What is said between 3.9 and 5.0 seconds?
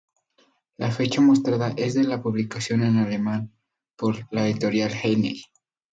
por la editorial